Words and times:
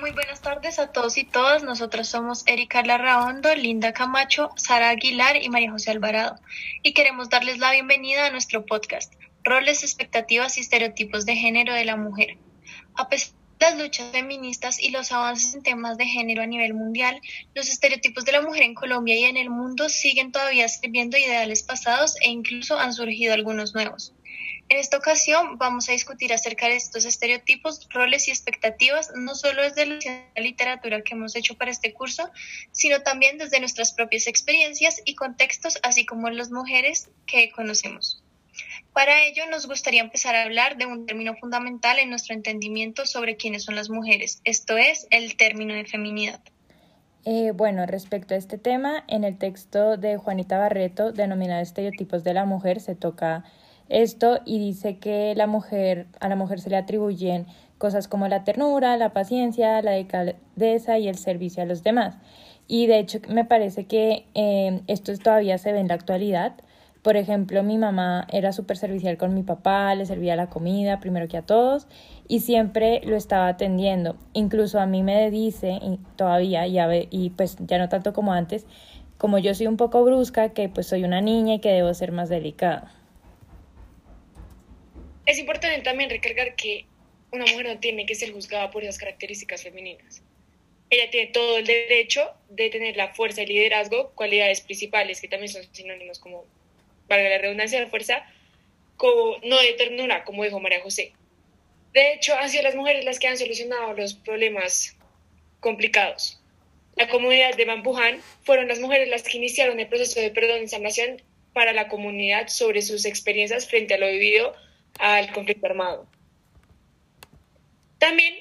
Muy 0.00 0.10
buenas 0.10 0.42
tardes 0.42 0.78
a 0.78 0.92
todos 0.92 1.16
y 1.16 1.24
todas. 1.24 1.62
Nosotros 1.62 2.08
somos 2.08 2.42
Erika 2.46 2.82
Larraondo, 2.82 3.54
Linda 3.54 3.92
Camacho, 3.92 4.50
Sara 4.56 4.90
Aguilar 4.90 5.36
y 5.36 5.48
María 5.48 5.70
José 5.70 5.90
Alvarado. 5.90 6.38
Y 6.82 6.92
queremos 6.92 7.30
darles 7.30 7.58
la 7.58 7.72
bienvenida 7.72 8.26
a 8.26 8.30
nuestro 8.30 8.66
podcast, 8.66 9.14
Roles, 9.42 9.82
Expectativas 9.82 10.58
y 10.58 10.60
Estereotipos 10.60 11.24
de 11.24 11.36
Género 11.36 11.72
de 11.72 11.84
la 11.84 11.96
Mujer. 11.96 12.36
A 12.94 13.08
pesar 13.08 13.34
las 13.58 13.78
luchas 13.78 14.10
feministas 14.12 14.80
y 14.80 14.90
los 14.90 15.12
avances 15.12 15.54
en 15.54 15.62
temas 15.62 15.96
de 15.96 16.06
género 16.06 16.42
a 16.42 16.46
nivel 16.46 16.74
mundial, 16.74 17.20
los 17.54 17.68
estereotipos 17.68 18.24
de 18.24 18.32
la 18.32 18.42
mujer 18.42 18.62
en 18.62 18.74
Colombia 18.74 19.16
y 19.16 19.24
en 19.24 19.36
el 19.36 19.50
mundo 19.50 19.88
siguen 19.88 20.32
todavía 20.32 20.68
sirviendo 20.68 21.16
ideales 21.16 21.62
pasados 21.62 22.16
e 22.20 22.28
incluso 22.28 22.78
han 22.78 22.92
surgido 22.92 23.34
algunos 23.34 23.74
nuevos. 23.74 24.12
En 24.68 24.78
esta 24.78 24.96
ocasión 24.96 25.58
vamos 25.58 25.88
a 25.88 25.92
discutir 25.92 26.32
acerca 26.32 26.66
de 26.66 26.74
estos 26.74 27.04
estereotipos, 27.04 27.88
roles 27.90 28.26
y 28.26 28.32
expectativas, 28.32 29.12
no 29.14 29.36
solo 29.36 29.62
desde 29.62 29.86
la 29.86 30.42
literatura 30.42 31.02
que 31.02 31.14
hemos 31.14 31.36
hecho 31.36 31.54
para 31.56 31.70
este 31.70 31.92
curso, 31.92 32.28
sino 32.72 33.00
también 33.02 33.38
desde 33.38 33.60
nuestras 33.60 33.92
propias 33.92 34.26
experiencias 34.26 35.00
y 35.04 35.14
contextos, 35.14 35.78
así 35.84 36.04
como 36.04 36.30
las 36.30 36.50
mujeres 36.50 37.10
que 37.26 37.52
conocemos. 37.52 38.24
Para 38.92 39.24
ello 39.24 39.44
nos 39.50 39.66
gustaría 39.66 40.00
empezar 40.00 40.34
a 40.34 40.42
hablar 40.42 40.76
de 40.76 40.86
un 40.86 41.06
término 41.06 41.34
fundamental 41.36 41.98
en 41.98 42.10
nuestro 42.10 42.34
entendimiento 42.34 43.06
sobre 43.06 43.36
quiénes 43.36 43.64
son 43.64 43.76
las 43.76 43.90
mujeres, 43.90 44.40
esto 44.44 44.76
es 44.76 45.06
el 45.10 45.36
término 45.36 45.74
de 45.74 45.84
feminidad. 45.84 46.40
Eh, 47.24 47.50
bueno, 47.52 47.86
respecto 47.86 48.34
a 48.34 48.36
este 48.36 48.56
tema, 48.56 49.02
en 49.08 49.24
el 49.24 49.36
texto 49.36 49.96
de 49.96 50.16
Juanita 50.16 50.58
Barreto, 50.58 51.10
denominado 51.10 51.60
Estereotipos 51.60 52.22
de 52.22 52.34
la 52.34 52.44
Mujer, 52.44 52.80
se 52.80 52.94
toca 52.94 53.44
esto 53.88 54.40
y 54.44 54.58
dice 54.58 54.98
que 54.98 55.34
la 55.34 55.46
mujer, 55.46 56.06
a 56.20 56.28
la 56.28 56.36
mujer 56.36 56.60
se 56.60 56.70
le 56.70 56.76
atribuyen 56.76 57.46
cosas 57.78 58.08
como 58.08 58.28
la 58.28 58.44
ternura, 58.44 58.96
la 58.96 59.12
paciencia, 59.12 59.82
la 59.82 59.92
delicadeza 59.92 60.98
y 60.98 61.08
el 61.08 61.18
servicio 61.18 61.62
a 61.62 61.66
los 61.66 61.82
demás. 61.82 62.16
Y 62.68 62.86
de 62.86 62.98
hecho 62.98 63.18
me 63.28 63.44
parece 63.44 63.86
que 63.86 64.26
eh, 64.34 64.80
esto 64.86 65.16
todavía 65.18 65.58
se 65.58 65.72
ve 65.72 65.80
en 65.80 65.88
la 65.88 65.94
actualidad. 65.94 66.54
Por 67.06 67.16
ejemplo, 67.16 67.62
mi 67.62 67.78
mamá 67.78 68.26
era 68.32 68.52
súper 68.52 68.76
servicial 68.76 69.16
con 69.16 69.32
mi 69.32 69.44
papá, 69.44 69.94
le 69.94 70.06
servía 70.06 70.34
la 70.34 70.48
comida 70.48 70.98
primero 70.98 71.28
que 71.28 71.36
a 71.36 71.42
todos 71.42 71.86
y 72.26 72.40
siempre 72.40 73.00
lo 73.04 73.14
estaba 73.14 73.46
atendiendo. 73.46 74.16
Incluso 74.32 74.80
a 74.80 74.86
mí 74.86 75.04
me 75.04 75.30
dice, 75.30 75.78
y 75.80 76.00
todavía, 76.16 76.66
y 76.66 77.30
pues 77.30 77.58
ya 77.60 77.78
no 77.78 77.88
tanto 77.88 78.12
como 78.12 78.32
antes, 78.32 78.66
como 79.18 79.38
yo 79.38 79.54
soy 79.54 79.68
un 79.68 79.76
poco 79.76 80.02
brusca, 80.02 80.52
que 80.52 80.68
pues 80.68 80.88
soy 80.88 81.04
una 81.04 81.20
niña 81.20 81.54
y 81.54 81.60
que 81.60 81.68
debo 81.68 81.94
ser 81.94 82.10
más 82.10 82.28
delicada. 82.28 82.92
Es 85.26 85.38
importante 85.38 85.82
también 85.82 86.10
recalcar 86.10 86.56
que 86.56 86.86
una 87.30 87.44
mujer 87.44 87.66
no 87.68 87.78
tiene 87.78 88.04
que 88.04 88.16
ser 88.16 88.32
juzgada 88.32 88.72
por 88.72 88.82
esas 88.82 88.98
características 88.98 89.62
femeninas. 89.62 90.24
Ella 90.90 91.08
tiene 91.12 91.30
todo 91.30 91.58
el 91.58 91.66
derecho 91.66 92.32
de 92.50 92.68
tener 92.68 92.96
la 92.96 93.14
fuerza 93.14 93.42
y 93.42 93.46
liderazgo, 93.46 94.10
cualidades 94.16 94.60
principales 94.60 95.20
que 95.20 95.28
también 95.28 95.52
son 95.52 95.62
sinónimos 95.70 96.18
como, 96.18 96.46
valga 97.08 97.28
la 97.28 97.38
redundancia, 97.38 97.80
de 97.80 97.86
fuerza, 97.86 98.26
como 98.96 99.36
no 99.44 99.60
de 99.60 99.72
ternura, 99.74 100.24
como 100.24 100.44
dijo 100.44 100.60
María 100.60 100.80
José. 100.82 101.12
De 101.92 102.12
hecho, 102.12 102.34
han 102.34 102.50
sido 102.50 102.62
las 102.62 102.74
mujeres 102.74 103.04
las 103.04 103.18
que 103.18 103.28
han 103.28 103.38
solucionado 103.38 103.94
los 103.94 104.14
problemas 104.14 104.96
complicados. 105.60 106.40
La 106.94 107.08
comunidad 107.08 107.56
de 107.56 107.64
Bambujan 107.64 108.20
fueron 108.42 108.68
las 108.68 108.80
mujeres 108.80 109.08
las 109.08 109.22
que 109.22 109.36
iniciaron 109.36 109.80
el 109.80 109.88
proceso 109.88 110.20
de 110.20 110.30
perdón 110.30 110.62
y 110.62 110.68
sanación 110.68 111.22
para 111.52 111.72
la 111.72 111.88
comunidad 111.88 112.48
sobre 112.48 112.82
sus 112.82 113.06
experiencias 113.06 113.68
frente 113.68 113.94
a 113.94 113.98
lo 113.98 114.08
vivido 114.08 114.54
al 114.98 115.32
conflicto 115.32 115.66
armado. 115.66 116.06
También 117.98 118.34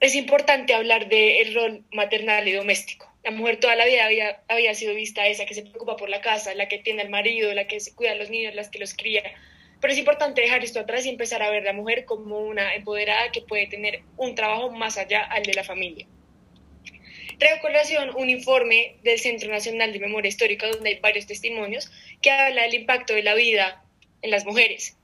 es 0.00 0.14
importante 0.14 0.74
hablar 0.74 1.08
del 1.08 1.54
rol 1.54 1.84
maternal 1.92 2.48
y 2.48 2.52
doméstico. 2.52 3.11
La 3.24 3.30
mujer 3.30 3.60
toda 3.60 3.76
la 3.76 3.86
vida 3.86 4.04
había, 4.04 4.42
había 4.48 4.74
sido 4.74 4.94
vista 4.94 5.26
esa 5.26 5.46
que 5.46 5.54
se 5.54 5.62
preocupa 5.62 5.96
por 5.96 6.08
la 6.08 6.20
casa, 6.20 6.54
la 6.54 6.68
que 6.68 6.78
tiene 6.78 7.02
al 7.02 7.08
marido, 7.08 7.52
la 7.54 7.66
que 7.66 7.80
se 7.80 7.94
cuida 7.94 8.12
a 8.12 8.14
los 8.16 8.30
niños, 8.30 8.54
las 8.54 8.68
que 8.68 8.78
los 8.78 8.94
cría. 8.94 9.22
Pero 9.80 9.92
es 9.92 9.98
importante 9.98 10.40
dejar 10.40 10.64
esto 10.64 10.80
atrás 10.80 11.06
y 11.06 11.10
empezar 11.10 11.42
a 11.42 11.50
ver 11.50 11.62
la 11.62 11.72
mujer 11.72 12.04
como 12.04 12.38
una 12.38 12.74
empoderada 12.74 13.30
que 13.30 13.42
puede 13.42 13.66
tener 13.66 14.02
un 14.16 14.34
trabajo 14.34 14.70
más 14.70 14.98
allá 14.98 15.22
al 15.24 15.42
de 15.44 15.54
la 15.54 15.64
familia. 15.64 16.06
Traigo 17.38 17.60
colación 17.60 18.10
un 18.16 18.30
informe 18.30 18.96
del 19.02 19.18
Centro 19.18 19.50
Nacional 19.50 19.92
de 19.92 19.98
Memoria 19.98 20.28
Histórica 20.28 20.68
donde 20.68 20.90
hay 20.90 21.00
varios 21.00 21.26
testimonios 21.26 21.90
que 22.20 22.30
habla 22.30 22.62
del 22.62 22.74
impacto 22.74 23.14
de 23.14 23.22
la 23.22 23.34
vida 23.34 23.84
en 24.20 24.30
las 24.30 24.44
mujeres 24.44 24.96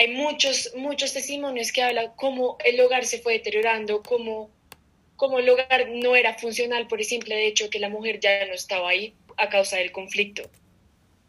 hay 0.00 0.08
muchos, 0.08 0.72
muchos 0.76 1.12
testimonios 1.12 1.72
que 1.72 1.82
hablan 1.82 2.12
cómo 2.16 2.56
el 2.64 2.80
hogar 2.80 3.04
se 3.04 3.18
fue 3.18 3.34
deteriorando, 3.34 4.02
cómo, 4.02 4.50
cómo 5.20 5.38
el 5.38 5.50
hogar 5.50 5.90
no 5.90 6.16
era 6.16 6.32
funcional 6.32 6.88
por 6.88 6.98
el 6.98 7.04
simple 7.04 7.46
hecho 7.46 7.68
que 7.68 7.78
la 7.78 7.90
mujer 7.90 8.20
ya 8.20 8.46
no 8.46 8.54
estaba 8.54 8.88
ahí 8.88 9.12
a 9.36 9.50
causa 9.50 9.76
del 9.76 9.92
conflicto. 9.92 10.48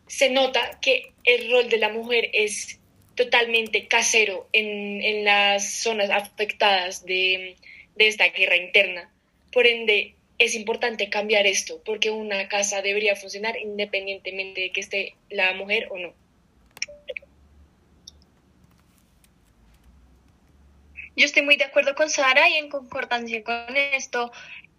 Se 0.07 0.29
nota 0.29 0.79
que 0.81 1.11
el 1.25 1.51
rol 1.51 1.67
de 1.67 1.77
la 1.77 1.89
mujer 1.89 2.29
es 2.31 2.79
totalmente 3.15 3.89
casero 3.89 4.47
en, 4.53 5.01
en 5.01 5.25
las 5.25 5.73
zonas 5.83 6.09
afectadas 6.09 7.05
de, 7.05 7.57
de 7.97 8.07
esta 8.07 8.29
guerra 8.29 8.55
interna. 8.55 9.11
Por 9.51 9.67
ende, 9.67 10.15
es 10.37 10.55
importante 10.55 11.09
cambiar 11.09 11.45
esto, 11.45 11.81
porque 11.83 12.11
una 12.11 12.47
casa 12.47 12.81
debería 12.81 13.17
funcionar 13.17 13.57
independientemente 13.59 14.61
de 14.61 14.71
que 14.71 14.79
esté 14.79 15.15
la 15.29 15.53
mujer 15.53 15.89
o 15.89 15.97
no. 15.97 16.13
Yo 21.15 21.25
estoy 21.25 21.43
muy 21.43 21.57
de 21.57 21.65
acuerdo 21.65 21.93
con 21.95 22.09
Sara 22.09 22.49
y 22.49 22.55
en 22.55 22.69
concordancia 22.69 23.43
con 23.43 23.75
esto, 23.75 24.31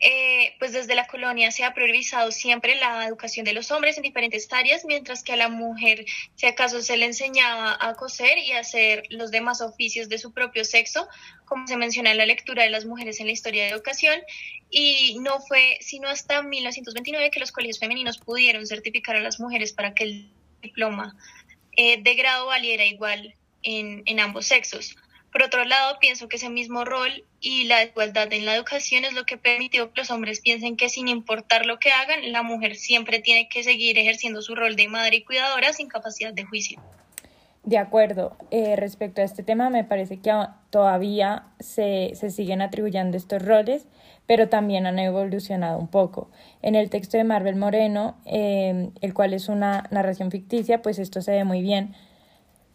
eh, 0.04 0.56
pues 0.58 0.72
desde 0.72 0.96
la 0.96 1.06
colonia 1.06 1.52
se 1.52 1.62
ha 1.62 1.74
priorizado 1.74 2.32
siempre 2.32 2.74
la 2.74 3.06
educación 3.06 3.44
de 3.44 3.52
los 3.52 3.70
hombres 3.70 3.98
en 3.98 4.02
diferentes 4.02 4.48
áreas, 4.50 4.84
mientras 4.84 5.22
que 5.22 5.34
a 5.34 5.36
la 5.36 5.48
mujer, 5.48 6.04
si 6.34 6.46
acaso 6.46 6.82
se 6.82 6.96
le 6.96 7.06
enseñaba 7.06 7.76
a 7.78 7.94
coser 7.94 8.38
y 8.38 8.50
a 8.50 8.60
hacer 8.60 9.04
los 9.10 9.30
demás 9.30 9.60
oficios 9.60 10.08
de 10.08 10.18
su 10.18 10.32
propio 10.32 10.64
sexo, 10.64 11.06
como 11.44 11.68
se 11.68 11.76
menciona 11.76 12.10
en 12.10 12.16
la 12.16 12.26
lectura 12.26 12.64
de 12.64 12.70
las 12.70 12.84
mujeres 12.86 13.20
en 13.20 13.26
la 13.26 13.32
historia 13.32 13.64
de 13.64 13.70
educación, 13.70 14.18
y 14.70 15.18
no 15.20 15.38
fue 15.40 15.76
sino 15.80 16.08
hasta 16.08 16.42
1929 16.42 17.30
que 17.30 17.40
los 17.40 17.52
colegios 17.52 17.78
femeninos 17.78 18.18
pudieron 18.18 18.66
certificar 18.66 19.14
a 19.16 19.20
las 19.20 19.38
mujeres 19.38 19.72
para 19.72 19.94
que 19.94 20.04
el 20.04 20.30
diploma 20.62 21.14
eh, 21.76 22.02
de 22.02 22.14
grado 22.14 22.46
valiera 22.46 22.84
igual 22.84 23.36
en, 23.62 24.02
en 24.06 24.18
ambos 24.18 24.46
sexos. 24.46 24.96
Por 25.32 25.42
otro 25.42 25.64
lado, 25.64 25.96
pienso 25.98 26.28
que 26.28 26.36
ese 26.36 26.50
mismo 26.50 26.84
rol 26.84 27.24
y 27.40 27.64
la 27.64 27.82
igualdad 27.82 28.30
en 28.34 28.44
la 28.44 28.54
educación 28.54 29.06
es 29.06 29.14
lo 29.14 29.24
que 29.24 29.38
permitió 29.38 29.90
que 29.90 30.02
los 30.02 30.10
hombres 30.10 30.40
piensen 30.40 30.76
que 30.76 30.90
sin 30.90 31.08
importar 31.08 31.64
lo 31.64 31.78
que 31.78 31.90
hagan, 31.90 32.30
la 32.32 32.42
mujer 32.42 32.76
siempre 32.76 33.18
tiene 33.18 33.48
que 33.48 33.62
seguir 33.64 33.98
ejerciendo 33.98 34.42
su 34.42 34.54
rol 34.54 34.76
de 34.76 34.88
madre 34.88 35.16
y 35.16 35.24
cuidadora 35.24 35.72
sin 35.72 35.88
capacidad 35.88 36.34
de 36.34 36.44
juicio. 36.44 36.82
De 37.64 37.78
acuerdo. 37.78 38.36
Eh, 38.50 38.76
respecto 38.76 39.22
a 39.22 39.24
este 39.24 39.42
tema, 39.42 39.70
me 39.70 39.84
parece 39.84 40.18
que 40.20 40.32
todavía 40.68 41.44
se, 41.60 42.12
se, 42.14 42.30
siguen 42.30 42.60
atribuyendo 42.60 43.16
estos 43.16 43.40
roles, 43.40 43.86
pero 44.26 44.50
también 44.50 44.84
han 44.84 44.98
evolucionado 44.98 45.78
un 45.78 45.88
poco. 45.88 46.30
En 46.60 46.74
el 46.74 46.90
texto 46.90 47.16
de 47.16 47.24
Marvel 47.24 47.56
Moreno, 47.56 48.18
eh, 48.26 48.90
el 49.00 49.14
cual 49.14 49.32
es 49.32 49.48
una 49.48 49.84
narración 49.90 50.30
ficticia, 50.30 50.82
pues 50.82 50.98
esto 50.98 51.22
se 51.22 51.30
ve 51.30 51.44
muy 51.44 51.62
bien 51.62 51.94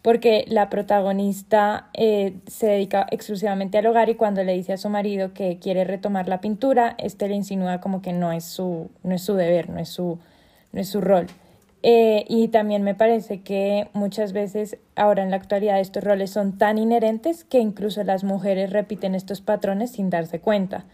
porque 0.08 0.46
la 0.48 0.70
protagonista 0.70 1.90
eh, 1.92 2.38
se 2.46 2.66
dedica 2.66 3.06
exclusivamente 3.10 3.76
al 3.76 3.84
hogar 3.84 4.08
y 4.08 4.14
cuando 4.14 4.42
le 4.42 4.54
dice 4.54 4.72
a 4.72 4.78
su 4.78 4.88
marido 4.88 5.34
que 5.34 5.58
quiere 5.58 5.84
retomar 5.84 6.30
la 6.30 6.40
pintura, 6.40 6.94
este 6.96 7.28
le 7.28 7.34
insinúa 7.34 7.82
como 7.82 8.00
que 8.00 8.14
no 8.14 8.32
es 8.32 8.44
su, 8.44 8.90
no 9.02 9.14
es 9.14 9.20
su 9.20 9.34
deber, 9.34 9.68
no 9.68 9.78
es 9.78 9.90
su, 9.90 10.18
no 10.72 10.80
es 10.80 10.88
su 10.88 11.02
rol. 11.02 11.26
Eh, 11.82 12.24
y 12.26 12.48
también 12.48 12.84
me 12.84 12.94
parece 12.94 13.42
que 13.42 13.90
muchas 13.92 14.32
veces 14.32 14.78
ahora 14.96 15.22
en 15.22 15.30
la 15.30 15.36
actualidad 15.36 15.78
estos 15.78 16.02
roles 16.02 16.30
son 16.30 16.56
tan 16.56 16.78
inherentes 16.78 17.44
que 17.44 17.58
incluso 17.58 18.02
las 18.02 18.24
mujeres 18.24 18.70
repiten 18.72 19.14
estos 19.14 19.42
patrones 19.42 19.90
sin 19.90 20.08
darse 20.08 20.40
cuenta. 20.40 20.86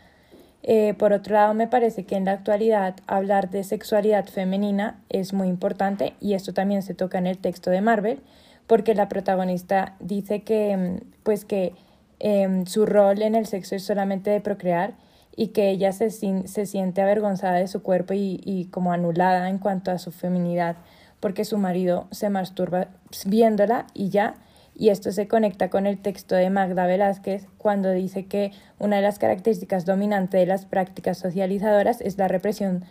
Eh, 0.65 0.93
por 0.99 1.13
otro 1.13 1.35
lado, 1.35 1.55
me 1.55 1.69
parece 1.69 2.03
que 2.03 2.17
en 2.17 2.25
la 2.25 2.33
actualidad 2.33 2.97
hablar 3.07 3.49
de 3.51 3.63
sexualidad 3.63 4.27
femenina 4.27 5.05
es 5.09 5.33
muy 5.33 5.47
importante 5.47 6.15
y 6.21 6.35
esto 6.35 6.53
también 6.53 6.83
se 6.83 6.95
toca 6.95 7.19
en 7.19 7.29
el 7.29 7.39
texto 7.39 7.71
de 7.71 7.81
Marvel 7.81 8.21
porque 8.67 8.95
la 8.95 9.09
protagonista 9.09 9.97
dice 10.01 10.43
que, 10.43 10.77
mm, 10.77 11.23
pues 11.23 11.45
que 11.45 11.75
em, 12.21 12.67
su 12.67 12.87
rol 12.87 13.23
en 13.23 13.35
el 13.35 13.47
sexo 13.47 13.75
es 13.75 13.85
solamente 13.85 14.31
de 14.31 14.41
procrear 14.41 14.95
y 15.37 15.49
que 15.49 15.71
ella 15.71 15.93
se, 15.93 16.11
se 16.11 16.67
siente 16.67 17.03
avergonzada 17.03 17.57
de 17.57 17.67
su 17.67 17.83
cuerpo 17.83 18.15
y, 18.15 18.41
y 18.45 18.67
como 18.67 18.93
anulada 18.93 19.49
en 19.51 19.59
cuanto 19.59 19.91
a 19.91 19.99
su 19.99 20.13
feminidad 20.13 20.77
porque 21.25 21.47
su 21.47 21.57
marido 21.57 22.07
se 22.11 22.29
masturba 22.29 22.89
viéndola 23.25 23.87
y 23.95 24.11
ya. 24.11 24.35
Y 24.75 24.91
esto 24.91 25.11
se 25.11 25.27
conecta 25.27 25.71
con 25.71 25.87
el 25.87 25.97
texto 25.97 26.35
de 26.35 26.51
Magda 26.51 26.85
Velázquez 26.85 27.47
cuando 27.57 27.93
dice 27.93 28.27
que 28.27 28.53
una 28.79 28.97
de 28.97 29.03
las 29.03 29.19
características 29.19 29.87
dominantes 29.87 30.39
de 30.39 30.45
las 30.45 30.67
prácticas 30.67 31.17
socializadoras 31.17 32.03
es 32.03 32.19
la 32.19 32.29
represión 32.29 32.85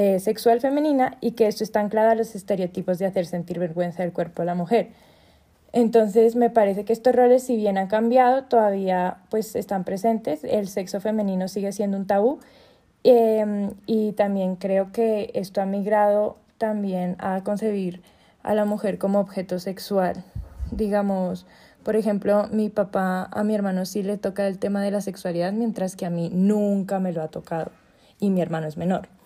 eh, 0.00 0.20
sexual 0.20 0.60
femenina 0.60 1.16
y 1.20 1.32
que 1.32 1.48
esto 1.48 1.64
está 1.64 1.80
anclado 1.80 2.10
a 2.10 2.14
los 2.14 2.36
estereotipos 2.36 3.00
de 3.00 3.06
hacer 3.06 3.26
sentir 3.26 3.58
vergüenza 3.58 4.04
del 4.04 4.12
cuerpo 4.12 4.42
de 4.42 4.46
la 4.46 4.54
mujer. 4.54 4.90
Entonces 5.72 6.36
me 6.36 6.50
parece 6.50 6.84
que 6.84 6.92
estos 6.92 7.16
roles, 7.16 7.42
si 7.42 7.56
bien 7.56 7.76
han 7.78 7.88
cambiado, 7.88 8.44
todavía 8.44 9.16
pues 9.28 9.56
están 9.56 9.82
presentes. 9.82 10.44
El 10.44 10.68
sexo 10.68 11.00
femenino 11.00 11.48
sigue 11.48 11.72
siendo 11.72 11.96
un 11.96 12.06
tabú 12.06 12.38
em, 13.02 13.72
y 13.86 14.12
también 14.12 14.54
creo 14.54 14.92
que 14.92 15.32
esto 15.34 15.60
ha 15.60 15.66
migrado 15.66 16.36
también 16.58 17.16
a 17.18 17.42
concebir 17.42 18.00
a 18.44 18.54
la 18.54 18.64
mujer 18.64 18.98
como 18.98 19.18
objeto 19.18 19.58
sexual. 19.58 20.22
Digamos, 20.70 21.44
por 21.82 21.96
ejemplo, 21.96 22.46
mi 22.52 22.68
papá 22.68 23.28
a 23.32 23.42
mi 23.42 23.52
hermano 23.52 23.84
sí 23.84 24.04
le 24.04 24.16
toca 24.16 24.46
el 24.46 24.60
tema 24.60 24.80
de 24.80 24.92
la 24.92 25.00
sexualidad, 25.00 25.52
mientras 25.52 25.96
que 25.96 26.06
a 26.06 26.10
mí 26.10 26.30
nunca 26.32 27.00
me 27.00 27.12
lo 27.12 27.20
ha 27.20 27.28
tocado 27.28 27.72
y 28.20 28.30
mi 28.30 28.40
hermano 28.40 28.68
es 28.68 28.76
menor. 28.76 29.17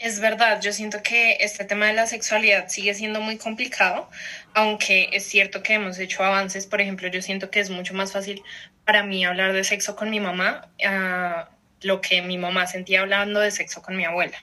Es 0.00 0.18
verdad, 0.18 0.62
yo 0.62 0.72
siento 0.72 1.02
que 1.02 1.36
este 1.40 1.66
tema 1.66 1.86
de 1.86 1.92
la 1.92 2.06
sexualidad 2.06 2.68
sigue 2.68 2.94
siendo 2.94 3.20
muy 3.20 3.36
complicado, 3.36 4.08
aunque 4.54 5.10
es 5.12 5.24
cierto 5.24 5.62
que 5.62 5.74
hemos 5.74 5.98
hecho 5.98 6.24
avances. 6.24 6.66
Por 6.66 6.80
ejemplo, 6.80 7.06
yo 7.08 7.20
siento 7.20 7.50
que 7.50 7.60
es 7.60 7.68
mucho 7.68 7.92
más 7.92 8.12
fácil 8.12 8.42
para 8.86 9.02
mí 9.02 9.26
hablar 9.26 9.52
de 9.52 9.62
sexo 9.62 9.96
con 9.96 10.08
mi 10.08 10.18
mamá 10.18 10.70
a 10.82 11.50
lo 11.82 12.00
que 12.00 12.22
mi 12.22 12.38
mamá 12.38 12.66
sentía 12.66 13.02
hablando 13.02 13.40
de 13.40 13.50
sexo 13.50 13.82
con 13.82 13.94
mi 13.94 14.06
abuela. 14.06 14.42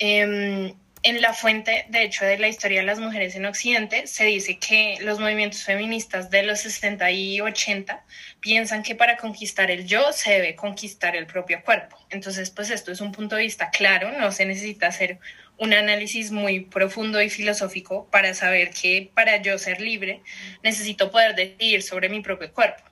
Em, 0.00 0.74
en 1.04 1.20
la 1.20 1.34
fuente, 1.34 1.84
de 1.90 2.02
hecho, 2.02 2.24
de 2.24 2.38
la 2.38 2.48
historia 2.48 2.80
de 2.80 2.86
las 2.86 2.98
mujeres 2.98 3.36
en 3.36 3.44
Occidente, 3.44 4.06
se 4.06 4.24
dice 4.24 4.58
que 4.58 4.96
los 5.02 5.20
movimientos 5.20 5.62
feministas 5.62 6.30
de 6.30 6.42
los 6.44 6.60
60 6.60 7.10
y 7.10 7.42
80 7.42 8.02
piensan 8.40 8.82
que 8.82 8.94
para 8.94 9.18
conquistar 9.18 9.70
el 9.70 9.86
yo 9.86 10.12
se 10.12 10.32
debe 10.32 10.56
conquistar 10.56 11.14
el 11.14 11.26
propio 11.26 11.62
cuerpo. 11.62 11.98
Entonces, 12.08 12.48
pues 12.48 12.70
esto 12.70 12.90
es 12.90 13.02
un 13.02 13.12
punto 13.12 13.36
de 13.36 13.42
vista 13.42 13.68
claro, 13.68 14.12
no 14.18 14.32
se 14.32 14.46
necesita 14.46 14.86
hacer 14.86 15.18
un 15.58 15.74
análisis 15.74 16.30
muy 16.30 16.60
profundo 16.60 17.20
y 17.20 17.28
filosófico 17.28 18.08
para 18.10 18.32
saber 18.32 18.70
que 18.70 19.10
para 19.14 19.42
yo 19.42 19.58
ser 19.58 19.82
libre 19.82 20.22
necesito 20.62 21.10
poder 21.10 21.34
decidir 21.34 21.82
sobre 21.82 22.08
mi 22.08 22.22
propio 22.22 22.50
cuerpo. 22.50 22.82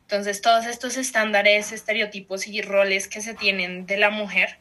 Entonces, 0.00 0.40
todos 0.40 0.64
estos 0.64 0.96
estándares, 0.96 1.70
estereotipos 1.72 2.46
y 2.46 2.62
roles 2.62 3.08
que 3.08 3.20
se 3.20 3.34
tienen 3.34 3.84
de 3.84 3.98
la 3.98 4.08
mujer, 4.08 4.56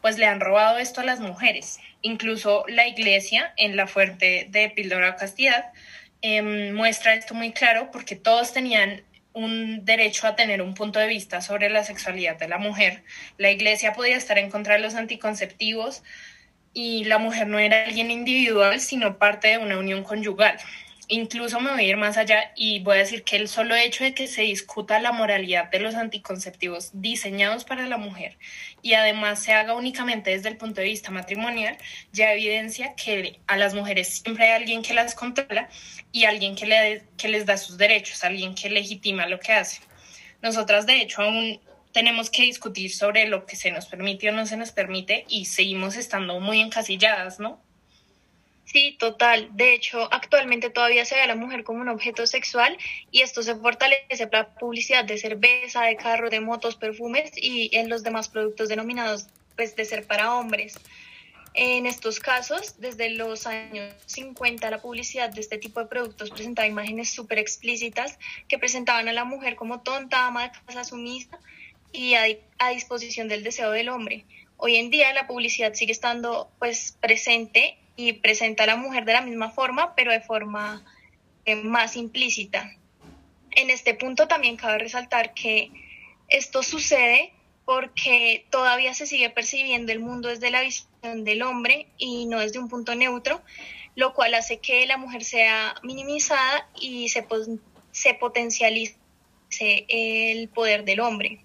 pues 0.00 0.16
le 0.16 0.26
han 0.26 0.38
robado 0.38 0.78
esto 0.78 1.00
a 1.00 1.04
las 1.04 1.18
mujeres. 1.18 1.80
Incluso 2.02 2.64
la 2.68 2.86
iglesia 2.86 3.52
en 3.56 3.76
la 3.76 3.86
fuerte 3.86 4.46
de 4.50 4.70
Píldora 4.70 5.16
Castidad 5.16 5.72
em, 6.20 6.72
muestra 6.74 7.14
esto 7.14 7.34
muy 7.34 7.52
claro 7.52 7.90
porque 7.92 8.16
todos 8.16 8.52
tenían 8.52 9.02
un 9.32 9.84
derecho 9.84 10.26
a 10.26 10.36
tener 10.36 10.60
un 10.60 10.74
punto 10.74 10.98
de 10.98 11.06
vista 11.06 11.40
sobre 11.40 11.70
la 11.70 11.84
sexualidad 11.84 12.38
de 12.38 12.48
la 12.48 12.58
mujer. 12.58 13.02
La 13.38 13.50
iglesia 13.50 13.94
podía 13.94 14.16
estar 14.16 14.38
en 14.38 14.50
contra 14.50 14.74
de 14.74 14.80
los 14.80 14.94
anticonceptivos 14.94 16.02
y 16.74 17.04
la 17.04 17.18
mujer 17.18 17.46
no 17.46 17.58
era 17.58 17.84
alguien 17.84 18.10
individual, 18.10 18.80
sino 18.80 19.18
parte 19.18 19.48
de 19.48 19.58
una 19.58 19.78
unión 19.78 20.04
conyugal. 20.04 20.58
Incluso 21.14 21.60
me 21.60 21.70
voy 21.70 21.80
a 21.80 21.88
ir 21.88 21.98
más 21.98 22.16
allá 22.16 22.52
y 22.56 22.80
voy 22.80 22.96
a 22.96 23.00
decir 23.00 23.22
que 23.22 23.36
el 23.36 23.46
solo 23.46 23.74
hecho 23.74 24.02
de 24.02 24.14
que 24.14 24.26
se 24.26 24.40
discuta 24.40 24.98
la 24.98 25.12
moralidad 25.12 25.70
de 25.70 25.78
los 25.78 25.94
anticonceptivos 25.94 26.88
diseñados 26.94 27.64
para 27.64 27.86
la 27.86 27.98
mujer 27.98 28.38
y 28.80 28.94
además 28.94 29.42
se 29.42 29.52
haga 29.52 29.74
únicamente 29.74 30.30
desde 30.30 30.48
el 30.48 30.56
punto 30.56 30.80
de 30.80 30.86
vista 30.86 31.10
matrimonial, 31.10 31.76
ya 32.12 32.32
evidencia 32.32 32.94
que 32.94 33.40
a 33.46 33.58
las 33.58 33.74
mujeres 33.74 34.22
siempre 34.22 34.46
hay 34.46 34.52
alguien 34.52 34.80
que 34.80 34.94
las 34.94 35.14
controla 35.14 35.68
y 36.12 36.24
alguien 36.24 36.56
que, 36.56 36.64
le, 36.64 37.02
que 37.18 37.28
les 37.28 37.44
da 37.44 37.58
sus 37.58 37.76
derechos, 37.76 38.24
alguien 38.24 38.54
que 38.54 38.70
legitima 38.70 39.26
lo 39.26 39.38
que 39.38 39.52
hace. 39.52 39.82
Nosotras, 40.40 40.86
de 40.86 41.02
hecho, 41.02 41.20
aún 41.20 41.60
tenemos 41.92 42.30
que 42.30 42.44
discutir 42.44 42.90
sobre 42.90 43.28
lo 43.28 43.44
que 43.44 43.56
se 43.56 43.70
nos 43.70 43.84
permite 43.84 44.30
o 44.30 44.32
no 44.32 44.46
se 44.46 44.56
nos 44.56 44.72
permite 44.72 45.26
y 45.28 45.44
seguimos 45.44 45.96
estando 45.96 46.40
muy 46.40 46.62
encasilladas, 46.62 47.38
¿no? 47.38 47.60
Sí, 48.72 48.96
total. 48.98 49.50
De 49.52 49.74
hecho, 49.74 50.08
actualmente 50.10 50.70
todavía 50.70 51.04
se 51.04 51.14
ve 51.14 51.20
a 51.20 51.26
la 51.26 51.34
mujer 51.34 51.62
como 51.62 51.82
un 51.82 51.90
objeto 51.90 52.26
sexual 52.26 52.78
y 53.10 53.20
esto 53.20 53.42
se 53.42 53.54
fortalece 53.54 54.26
por 54.26 54.32
la 54.32 54.54
publicidad 54.54 55.04
de 55.04 55.18
cerveza, 55.18 55.82
de 55.82 55.96
carro, 55.96 56.30
de 56.30 56.40
motos, 56.40 56.76
perfumes 56.76 57.32
y 57.36 57.68
en 57.76 57.90
los 57.90 58.02
demás 58.02 58.30
productos 58.30 58.70
denominados 58.70 59.26
pues, 59.56 59.76
de 59.76 59.84
ser 59.84 60.06
para 60.06 60.34
hombres. 60.34 60.80
En 61.52 61.84
estos 61.84 62.18
casos, 62.18 62.80
desde 62.80 63.10
los 63.10 63.46
años 63.46 63.94
50, 64.06 64.70
la 64.70 64.80
publicidad 64.80 65.28
de 65.28 65.42
este 65.42 65.58
tipo 65.58 65.80
de 65.80 65.86
productos 65.86 66.30
presentaba 66.30 66.66
imágenes 66.66 67.10
súper 67.12 67.38
explícitas 67.38 68.18
que 68.48 68.58
presentaban 68.58 69.06
a 69.06 69.12
la 69.12 69.26
mujer 69.26 69.54
como 69.54 69.82
tonta, 69.82 70.26
ama 70.26 70.44
de 70.44 70.50
casa 70.66 70.84
sumisa 70.84 71.38
y 71.92 72.14
a, 72.14 72.22
a 72.58 72.70
disposición 72.70 73.28
del 73.28 73.44
deseo 73.44 73.70
del 73.70 73.90
hombre. 73.90 74.24
Hoy 74.56 74.76
en 74.76 74.88
día 74.88 75.12
la 75.12 75.26
publicidad 75.26 75.74
sigue 75.74 75.92
estando 75.92 76.50
pues 76.58 76.96
presente 77.02 77.76
y 77.96 78.14
presenta 78.14 78.64
a 78.64 78.66
la 78.66 78.76
mujer 78.76 79.04
de 79.04 79.12
la 79.12 79.20
misma 79.20 79.50
forma, 79.50 79.94
pero 79.94 80.12
de 80.12 80.20
forma 80.20 80.84
eh, 81.44 81.56
más 81.56 81.96
implícita. 81.96 82.70
En 83.50 83.70
este 83.70 83.94
punto 83.94 84.28
también 84.28 84.56
cabe 84.56 84.78
resaltar 84.78 85.34
que 85.34 85.70
esto 86.28 86.62
sucede 86.62 87.32
porque 87.64 88.46
todavía 88.50 88.94
se 88.94 89.06
sigue 89.06 89.30
percibiendo 89.30 89.92
el 89.92 90.00
mundo 90.00 90.28
desde 90.28 90.50
la 90.50 90.62
visión 90.62 91.24
del 91.24 91.42
hombre 91.42 91.86
y 91.98 92.26
no 92.26 92.40
desde 92.40 92.58
un 92.58 92.68
punto 92.68 92.94
neutro, 92.94 93.42
lo 93.94 94.14
cual 94.14 94.34
hace 94.34 94.58
que 94.58 94.86
la 94.86 94.96
mujer 94.96 95.24
sea 95.24 95.74
minimizada 95.82 96.68
y 96.80 97.08
se, 97.10 97.26
se 97.92 98.14
potencialice 98.14 98.96
el 99.60 100.48
poder 100.48 100.84
del 100.84 101.00
hombre. 101.00 101.44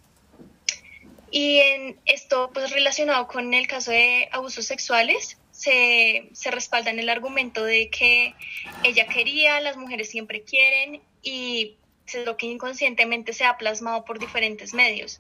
Y 1.30 1.60
en 1.60 2.00
esto, 2.06 2.52
pues 2.54 2.72
relacionado 2.72 3.28
con 3.28 3.54
el 3.54 3.68
caso 3.68 3.92
de 3.92 4.30
abusos 4.32 4.66
sexuales, 4.66 5.38
se, 5.58 6.52
respalda 6.52 6.92
en 6.92 7.00
el 7.00 7.10
argumento 7.10 7.64
de 7.64 7.90
que 7.90 8.36
ella 8.84 9.08
quería, 9.08 9.60
las 9.60 9.76
mujeres 9.76 10.10
siempre 10.10 10.44
quieren 10.44 11.02
y 11.24 11.78
es 12.06 12.26
lo 12.26 12.38
que 12.38 12.46
inconscientemente 12.46 13.34
se 13.34 13.44
ha 13.44 13.58
plasmado 13.58 14.06
por 14.06 14.20
diferentes 14.20 14.76
medios. 14.76 15.20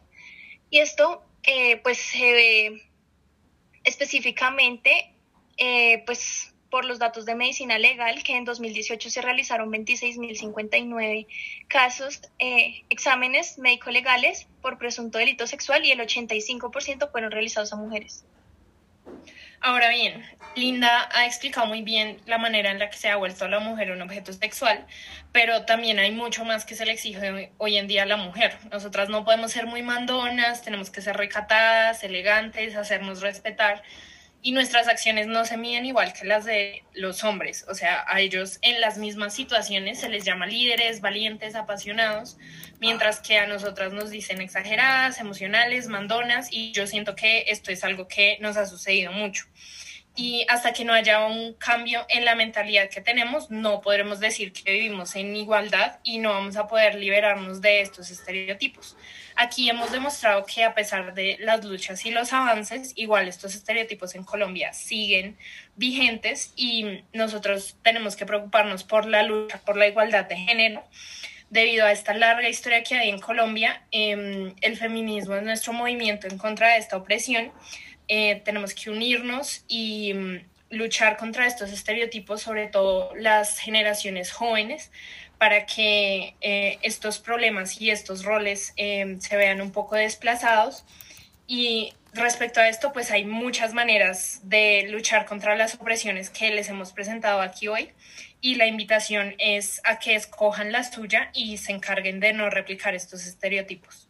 Y 0.69 0.79
esto 0.79 1.23
eh, 1.43 1.77
pues 1.77 1.97
se 1.97 2.31
ve 2.33 2.83
específicamente 3.83 5.11
eh, 5.57 6.03
pues 6.05 6.53
por 6.69 6.85
los 6.85 6.99
datos 6.99 7.25
de 7.25 7.33
medicina 7.33 7.79
legal 7.79 8.21
que 8.21 8.35
en 8.35 8.45
2018 8.45 9.09
se 9.09 9.21
realizaron 9.21 9.71
26.059 9.71 11.25
casos, 11.67 12.21
eh, 12.37 12.83
exámenes 12.89 13.57
médico-legales 13.57 14.47
por 14.61 14.77
presunto 14.77 15.17
delito 15.17 15.47
sexual 15.47 15.83
y 15.83 15.91
el 15.91 15.99
85% 15.99 17.09
fueron 17.09 17.31
realizados 17.31 17.73
a 17.73 17.77
mujeres. 17.77 18.25
Ahora 19.59 19.89
bien, 19.89 20.23
Linda 20.55 21.09
ha 21.11 21.25
explicado 21.25 21.65
muy 21.65 21.81
bien 21.81 22.21
la 22.25 22.37
manera 22.37 22.71
en 22.71 22.79
la 22.79 22.89
que 22.89 22.97
se 22.97 23.09
ha 23.09 23.15
vuelto 23.15 23.45
a 23.45 23.47
la 23.49 23.59
mujer 23.59 23.91
un 23.91 24.01
objeto 24.01 24.31
sexual, 24.31 24.85
pero 25.31 25.65
también 25.65 25.99
hay 25.99 26.11
mucho 26.11 26.45
más 26.45 26.63
que 26.63 26.75
se 26.75 26.85
le 26.85 26.93
exige 26.93 27.51
hoy 27.57 27.77
en 27.77 27.87
día 27.87 28.03
a 28.03 28.05
la 28.05 28.17
mujer. 28.17 28.55
Nosotras 28.71 29.09
no 29.09 29.25
podemos 29.25 29.51
ser 29.51 29.65
muy 29.65 29.81
mandonas, 29.81 30.61
tenemos 30.61 30.91
que 30.91 31.01
ser 31.01 31.17
recatadas, 31.17 32.03
elegantes, 32.03 32.75
hacernos 32.75 33.21
respetar 33.21 33.83
y 34.41 34.51
nuestras 34.51 34.87
acciones 34.87 35.27
no 35.27 35.45
se 35.45 35.57
miden 35.57 35.85
igual 35.85 36.13
que 36.13 36.25
las 36.25 36.45
de 36.45 36.83
los 36.93 37.23
hombres. 37.23 37.65
O 37.69 37.73
sea, 37.73 38.05
a 38.07 38.21
ellos 38.21 38.59
en 38.61 38.79
las 38.81 38.97
mismas 38.97 39.33
situaciones 39.33 39.99
se 39.99 40.09
les 40.09 40.23
llama 40.23 40.45
líderes, 40.45 41.01
valientes, 41.01 41.55
apasionados, 41.55 42.37
mientras 42.79 43.19
que 43.19 43.37
a 43.37 43.47
nosotras 43.47 43.93
nos 43.93 44.09
dicen 44.09 44.41
exageradas, 44.41 45.19
emocionales, 45.19 45.87
mandonas, 45.87 46.47
y 46.51 46.71
yo 46.71 46.87
siento 46.87 47.15
que 47.15 47.45
esto 47.47 47.71
es 47.71 47.83
algo 47.83 48.07
que 48.07 48.37
nos 48.39 48.57
ha 48.57 48.65
sucedido 48.65 49.11
mucho. 49.11 49.45
Y 50.19 50.47
hasta 50.49 50.73
que 50.73 50.83
no 50.83 50.93
haya 50.93 51.27
un 51.27 51.53
cambio 51.53 52.03
en 52.09 52.25
la 52.25 52.33
mentalidad 52.33 52.89
que 52.89 53.01
tenemos, 53.01 53.51
no 53.51 53.81
podremos 53.81 54.19
decir 54.19 54.51
que 54.51 54.71
vivimos 54.71 55.15
en 55.15 55.35
igualdad 55.35 55.99
y 56.03 56.17
no 56.17 56.31
vamos 56.31 56.57
a 56.57 56.67
poder 56.67 56.95
liberarnos 56.95 57.61
de 57.61 57.81
estos 57.81 58.09
estereotipos. 58.09 58.97
Aquí 59.35 59.69
hemos 59.69 59.91
demostrado 59.91 60.43
que 60.43 60.63
a 60.63 60.73
pesar 60.73 61.13
de 61.13 61.37
las 61.39 61.63
luchas 61.63 62.03
y 62.07 62.09
los 62.09 62.33
avances, 62.33 62.93
igual 62.95 63.27
estos 63.27 63.53
estereotipos 63.53 64.15
en 64.15 64.23
Colombia 64.23 64.73
siguen 64.73 65.37
vigentes 65.75 66.51
y 66.55 67.03
nosotros 67.13 67.77
tenemos 67.83 68.15
que 68.15 68.25
preocuparnos 68.25 68.83
por 68.83 69.05
la 69.05 69.21
lucha 69.21 69.61
por 69.63 69.77
la 69.77 69.87
igualdad 69.87 70.25
de 70.25 70.37
género. 70.37 70.83
Debido 71.51 71.85
a 71.85 71.91
esta 71.91 72.15
larga 72.15 72.49
historia 72.49 72.83
que 72.83 72.95
hay 72.95 73.09
en 73.09 73.19
Colombia, 73.19 73.83
em, 73.91 74.55
el 74.61 74.75
feminismo 74.77 75.35
es 75.35 75.43
nuestro 75.43 75.71
movimiento 75.73 76.27
en 76.27 76.39
contra 76.39 76.73
de 76.73 76.79
esta 76.79 76.97
opresión. 76.97 77.51
Eh, 78.07 78.41
tenemos 78.45 78.73
que 78.73 78.89
unirnos 78.89 79.63
y 79.67 80.13
mm, 80.13 80.37
luchar 80.69 81.17
contra 81.17 81.47
estos 81.47 81.71
estereotipos, 81.71 82.41
sobre 82.41 82.67
todo 82.67 83.13
las 83.15 83.59
generaciones 83.59 84.31
jóvenes, 84.31 84.91
para 85.37 85.65
que 85.65 86.35
eh, 86.41 86.79
estos 86.81 87.19
problemas 87.19 87.79
y 87.79 87.91
estos 87.91 88.23
roles 88.23 88.73
eh, 88.77 89.17
se 89.19 89.37
vean 89.37 89.61
un 89.61 89.71
poco 89.71 89.95
desplazados. 89.95 90.83
Y 91.47 91.93
respecto 92.13 92.59
a 92.59 92.67
esto, 92.67 92.91
pues 92.91 93.11
hay 93.11 93.25
muchas 93.25 93.73
maneras 93.73 94.41
de 94.43 94.87
luchar 94.89 95.25
contra 95.25 95.55
las 95.55 95.75
opresiones 95.75 96.29
que 96.29 96.49
les 96.51 96.69
hemos 96.69 96.91
presentado 96.91 97.41
aquí 97.41 97.67
hoy. 97.67 97.91
Y 98.41 98.55
la 98.55 98.67
invitación 98.67 99.35
es 99.39 99.81
a 99.83 99.99
que 99.99 100.15
escojan 100.15 100.71
la 100.71 100.83
suya 100.83 101.31
y 101.33 101.57
se 101.57 101.71
encarguen 101.71 102.19
de 102.19 102.33
no 102.33 102.49
replicar 102.49 102.95
estos 102.95 103.25
estereotipos. 103.25 104.06